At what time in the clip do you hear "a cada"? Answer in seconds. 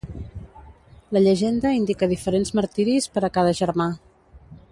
3.27-3.53